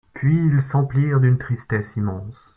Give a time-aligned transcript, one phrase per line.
[0.15, 2.49] Puis ils s'emplirent d'une tristesse immense.